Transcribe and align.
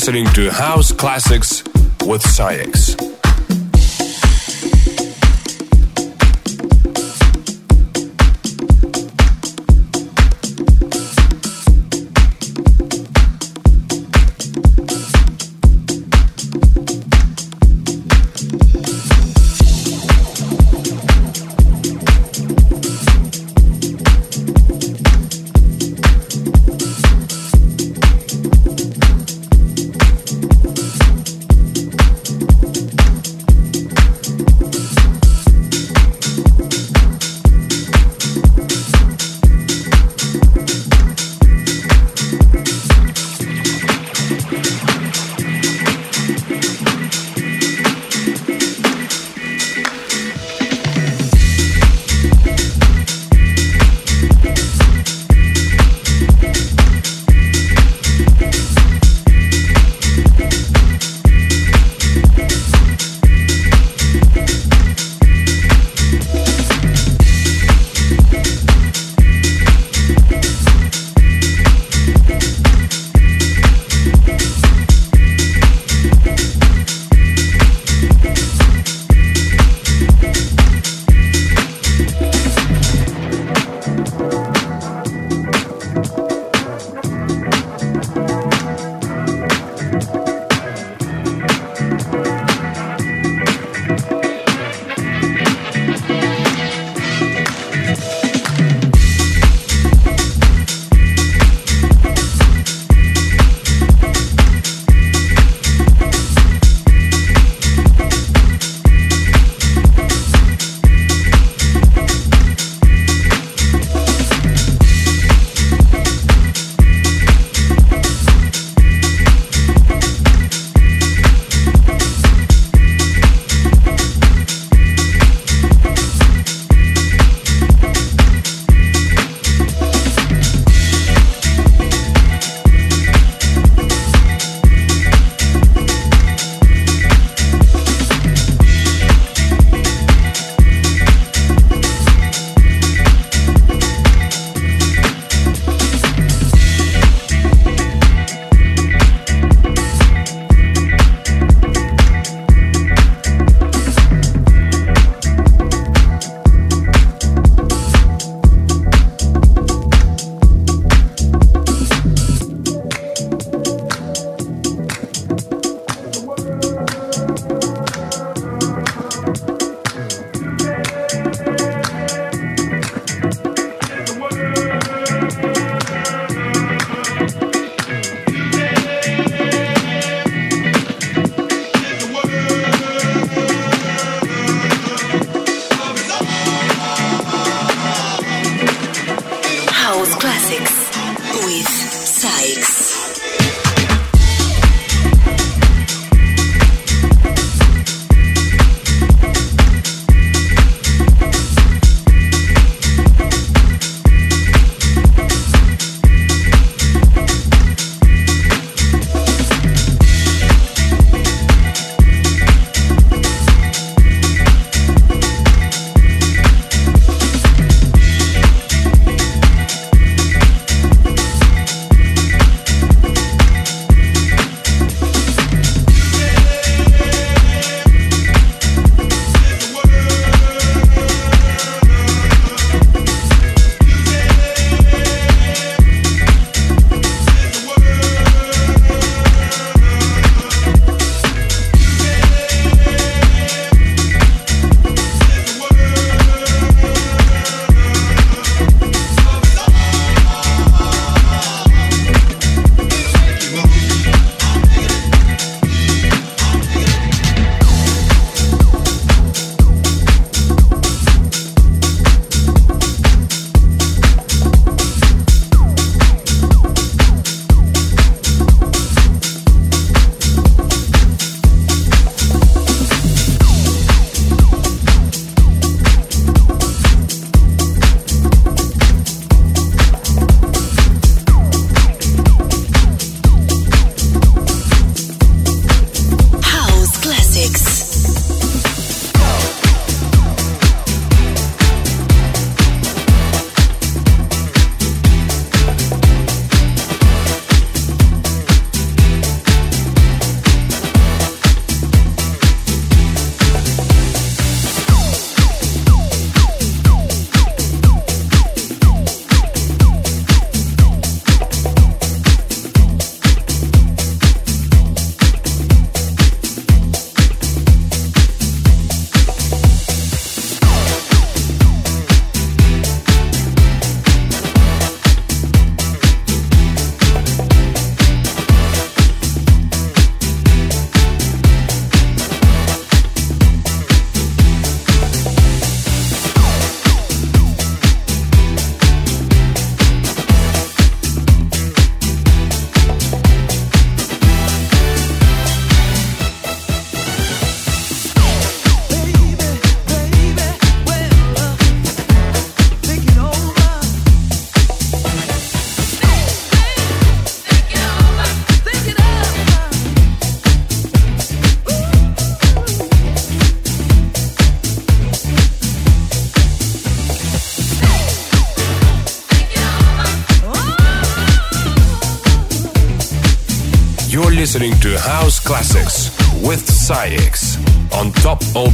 Listening 0.00 0.24
to 0.32 0.50
House 0.50 0.92
Classics 0.92 1.62
with 2.06 2.22
SAIX. 2.22 2.99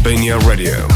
Albania 0.06 0.38
Radio. 0.46 0.95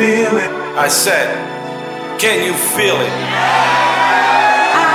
This 0.00 0.28
feeling. 0.28 0.50
I 0.78 0.88
said, 0.88 1.28
can 2.18 2.42
you 2.46 2.54
feel 2.54 2.96
it? 2.96 3.12
I 4.72 4.86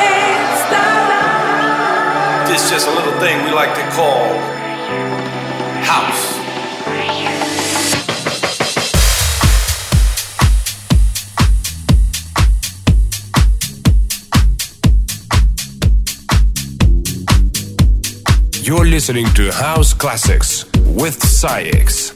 can't 0.00 0.58
stop. 0.66 2.48
Just 2.48 2.88
a 2.88 2.90
little 2.90 3.18
thing 3.20 3.44
we 3.44 3.52
like 3.52 3.74
to 3.74 3.88
call 3.94 4.26
house. 5.84 6.34
You're 18.66 18.86
listening 18.86 19.26
to 19.34 19.52
House 19.52 19.94
Classics 19.94 20.64
with 20.84 21.22
SAIX 21.22 22.15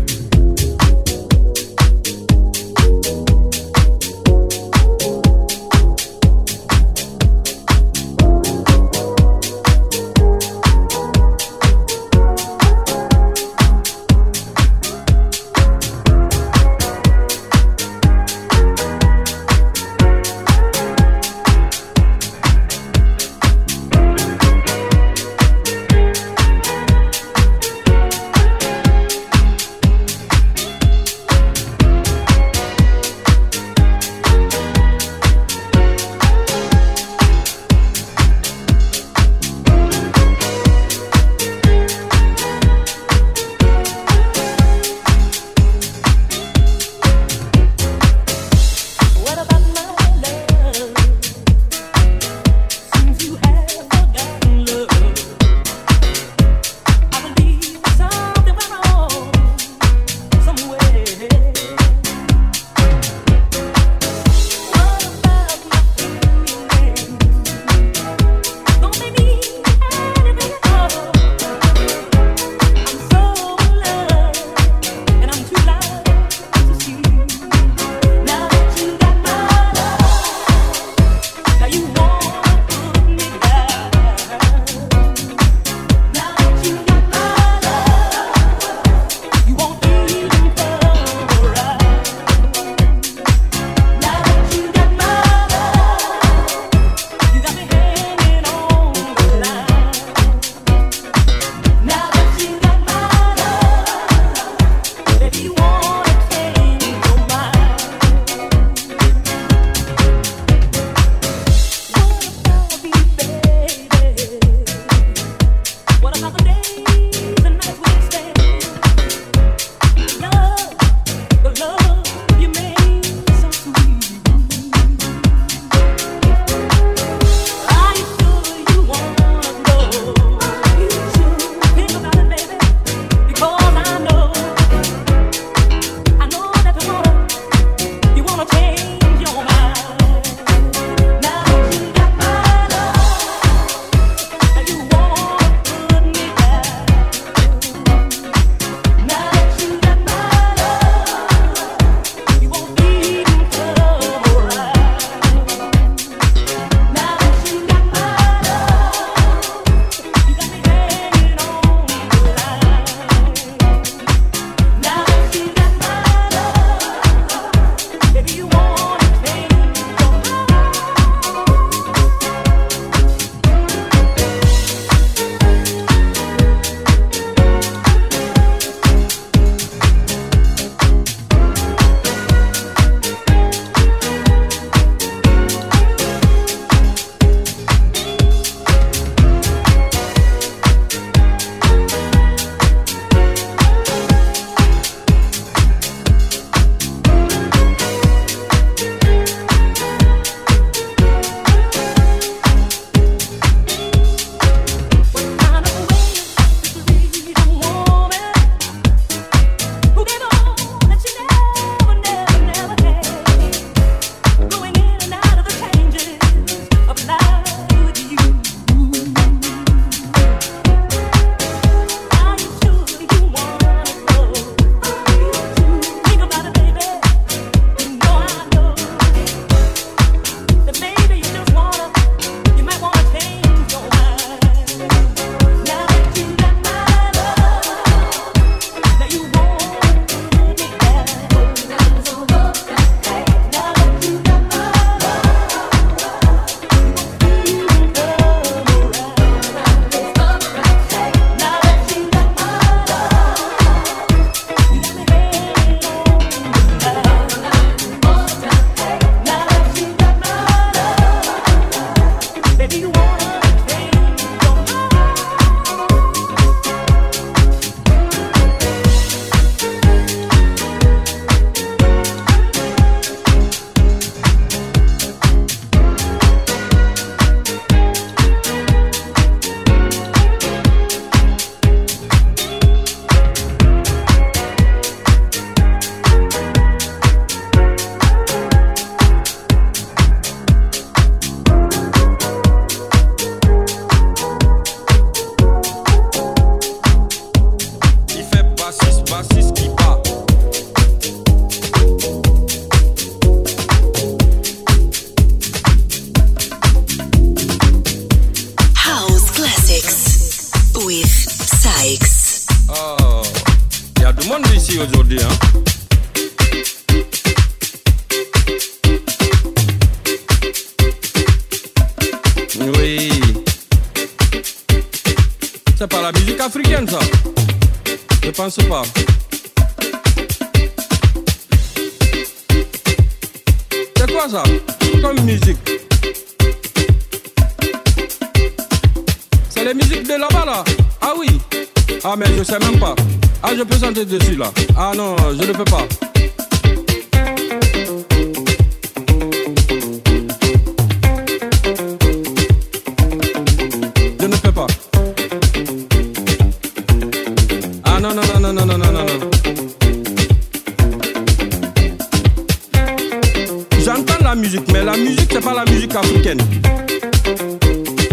weekend. 366.31 366.41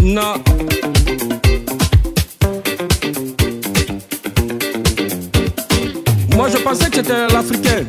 Nah. 0.02 0.37
Moi 6.37 6.48
je 6.48 6.57
pensais 6.59 6.90
que 6.90 6.96
c'était 6.96 7.26
l'africain. 7.33 7.85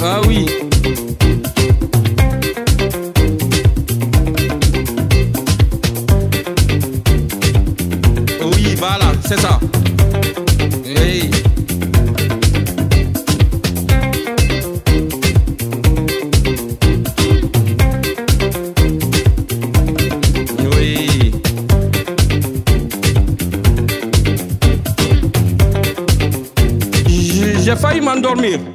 Ah 0.00 0.20
oui. 0.26 0.46
Oui, 8.42 8.74
voilà, 8.78 9.12
c'est 9.26 9.40
ça. 9.40 9.58
dormir. 28.34 28.73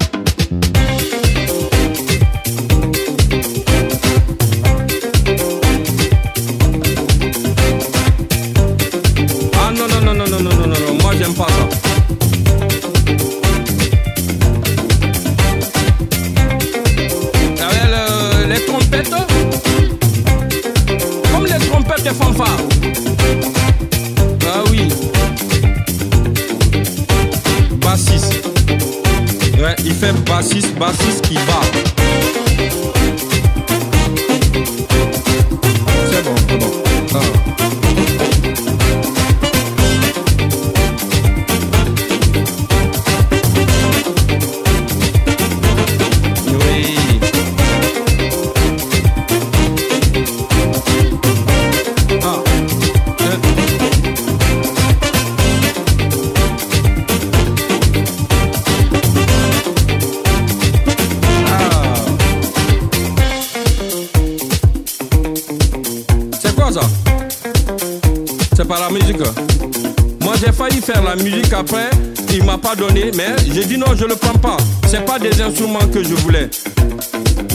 Faire 70.92 71.04
la 71.04 71.16
musique 71.16 71.54
après, 71.54 71.90
il 72.32 72.44
m'a 72.44 72.58
pas 72.58 72.76
donné, 72.76 73.12
mais 73.16 73.36
j'ai 73.54 73.64
dit 73.66 73.78
non, 73.78 73.94
je 73.96 74.06
le 74.06 74.16
prends 74.16 74.38
pas. 74.40 74.58
C'est 74.88 75.06
pas 75.06 75.20
des 75.20 75.40
instruments 75.40 75.88
que 75.94 76.04
je 76.04 76.16
voulais. 76.16 76.50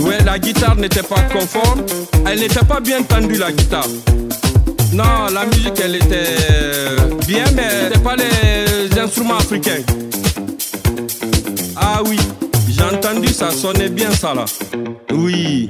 Ouais, 0.01 0.18
la 0.25 0.38
guitare 0.38 0.77
n'était 0.77 1.03
pas 1.03 1.20
conforme, 1.33 1.83
elle 2.27 2.38
n'était 2.38 2.64
pas 2.64 2.79
bien 2.81 3.03
tendue 3.03 3.37
la 3.37 3.51
guitare. 3.51 3.88
Non, 4.92 5.27
la 5.33 5.47
musique 5.47 5.81
elle 5.83 5.97
était 5.97 6.37
bien, 7.27 7.44
mais 7.57 7.68
c'était 7.85 8.01
pas 8.01 8.14
les 8.14 9.01
instruments 9.01 9.38
africains. 9.38 9.83
Ah 11.77 12.03
oui, 12.07 12.18
j'ai 12.68 12.85
entendu 12.85 13.29
ça 13.29 13.51
sonnait 13.51 13.88
bien 13.88 14.12
ça 14.12 14.35
là. 14.35 14.44
Oui. 15.12 15.68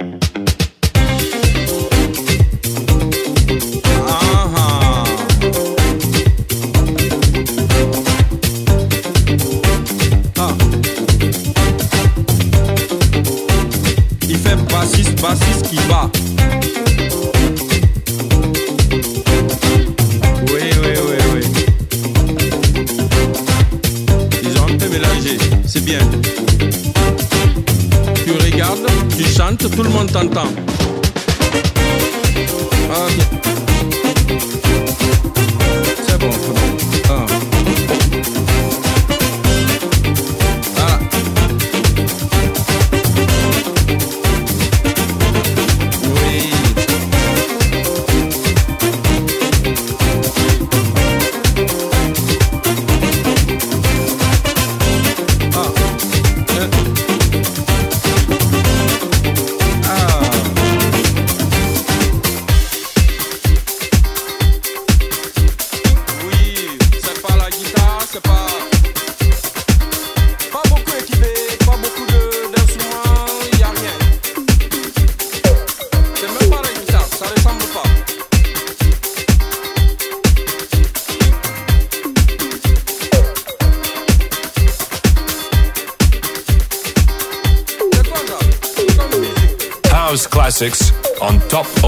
Chantes, 30.15 30.74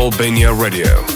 Albania 0.07 0.52
Radio. 0.52 1.16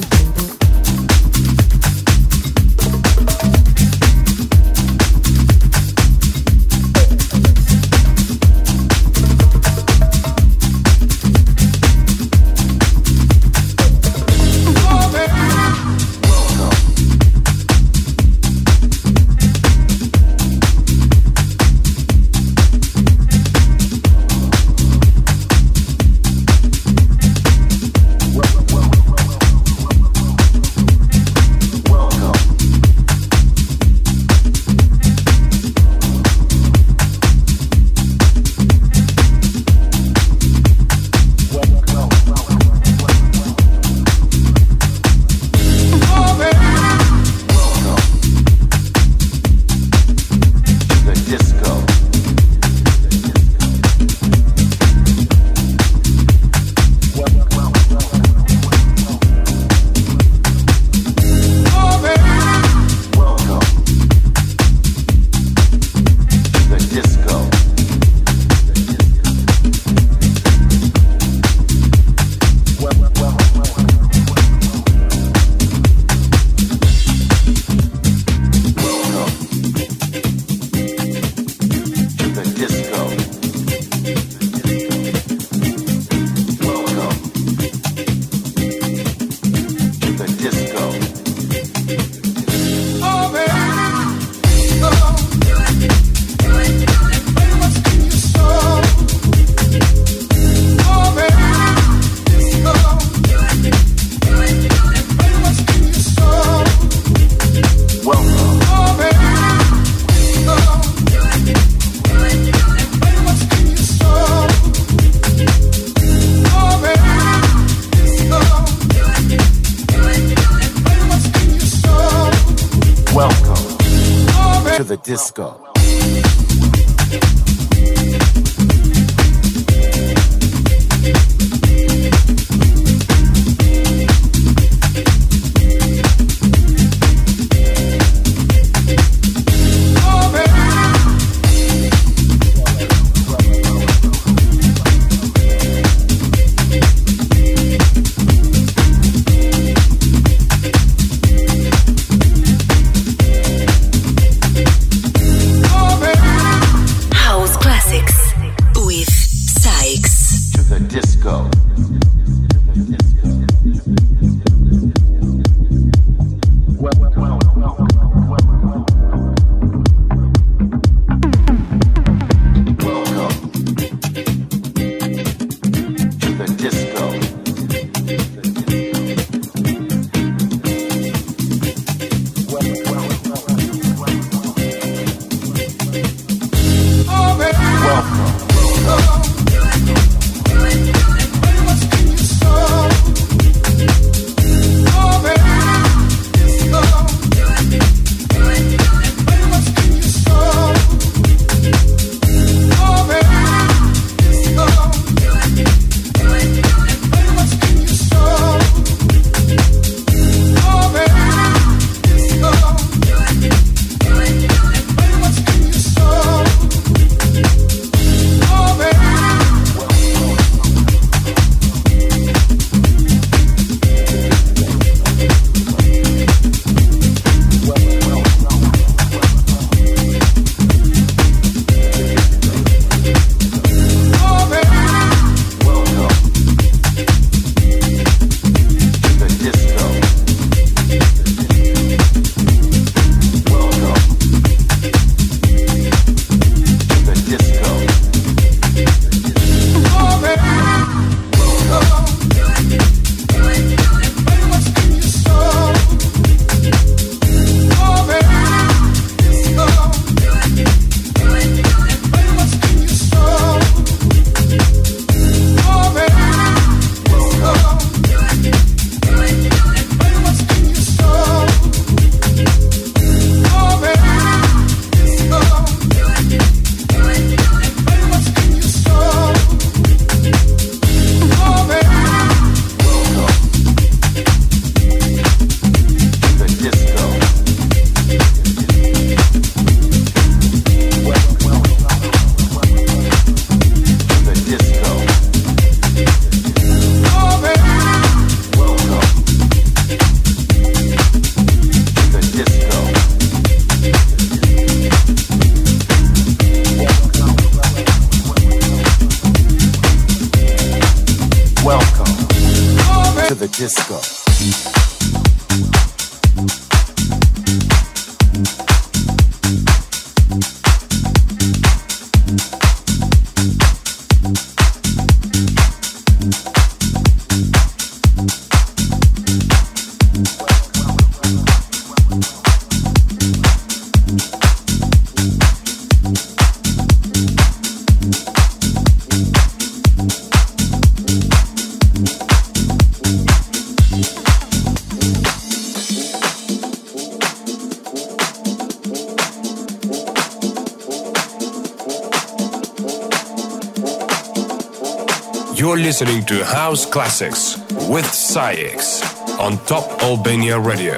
Listening 355.69 356.25
to 356.25 356.43
House 356.43 356.87
Classics 356.87 357.55
with 357.87 358.11
SAIX 358.11 359.03
on 359.37 359.63
Top 359.65 360.01
Albania 360.01 360.59
Radio. 360.59 360.95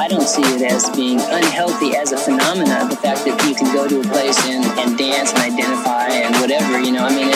I 0.00 0.06
don't 0.08 0.26
see 0.26 0.40
it 0.40 0.62
as 0.62 0.88
being 0.96 1.20
unhealthy 1.20 1.94
as 1.94 2.12
a 2.12 2.16
phenomenon. 2.16 2.88
The 2.88 2.96
fact 2.96 3.26
that 3.26 3.36
you 3.46 3.54
can 3.54 3.70
go 3.74 3.86
to 3.86 4.00
a 4.00 4.04
place 4.04 4.38
and, 4.46 4.64
and 4.80 4.96
dance 4.96 5.32
and 5.32 5.40
identify 5.40 6.08
and 6.08 6.34
whatever, 6.40 6.80
you 6.80 6.92
know, 6.92 7.04
I 7.04 7.14
mean, 7.14 7.28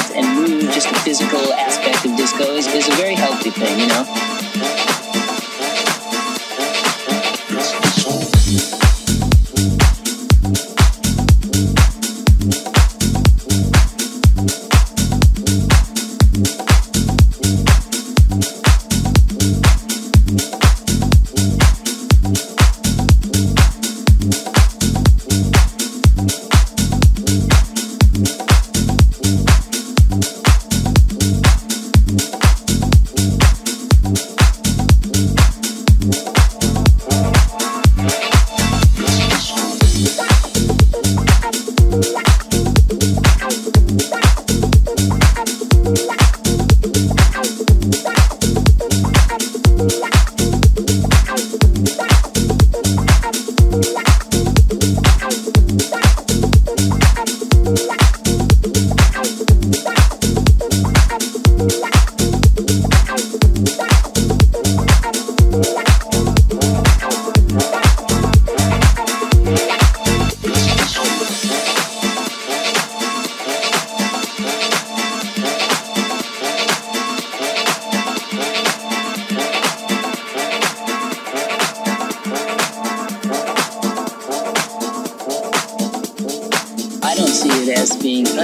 it's, 88.20 88.36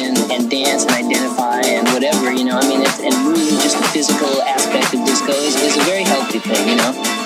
and 0.00 0.18
and 0.32 0.50
dance 0.50 0.84
and 0.84 0.92
identify 0.92 1.60
and 1.60 1.86
whatever, 1.88 2.32
you 2.32 2.44
know, 2.44 2.58
I 2.58 2.66
mean, 2.66 2.82
and 3.00 3.14
move, 3.24 3.38
just 3.62 3.78
the 3.78 3.86
physical 3.88 4.42
aspect 4.42 4.94
of 4.94 5.06
disco 5.06 5.32
is, 5.32 5.54
is 5.62 5.76
a 5.76 5.84
very 5.84 6.02
healthy 6.02 6.40
thing, 6.40 6.68
you 6.68 6.76
know. 6.76 7.17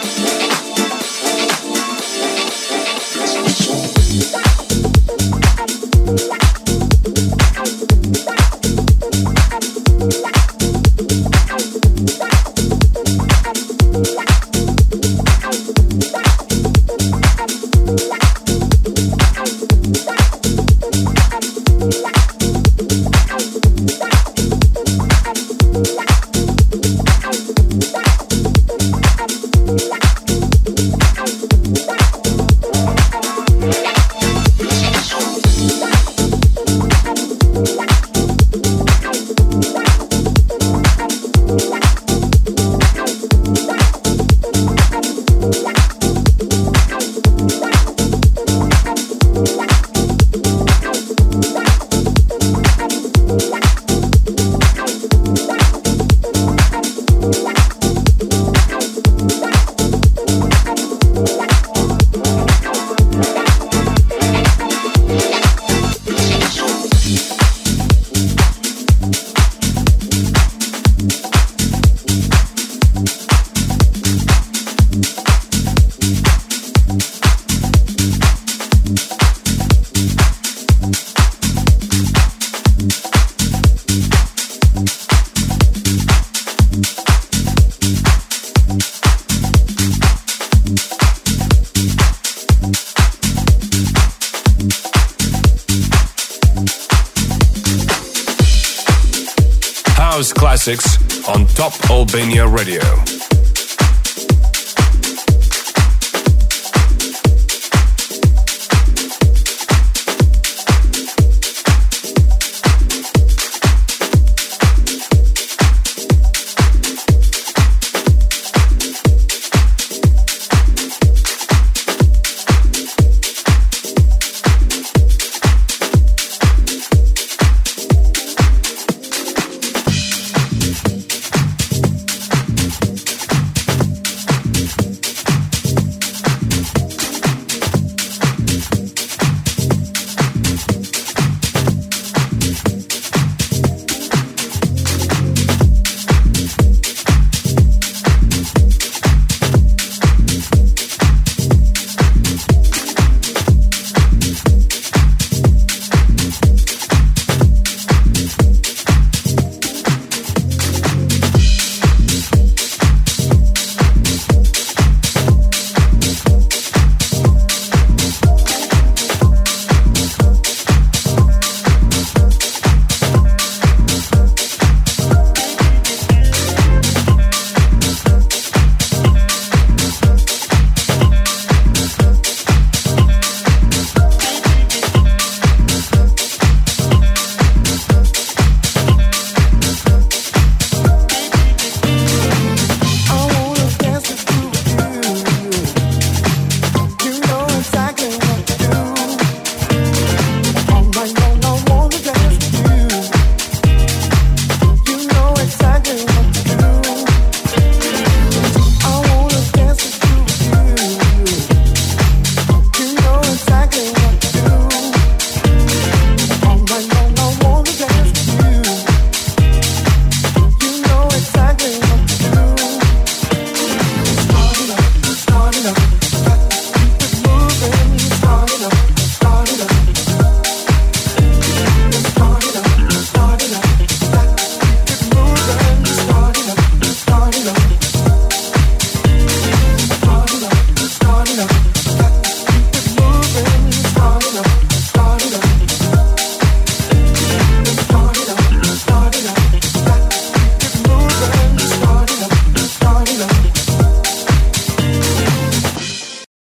Albania 102.03 102.49
Radio. 102.49 103.22